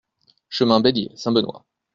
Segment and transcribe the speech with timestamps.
[0.49, 1.63] Chemin Bellier, Saint-Benoît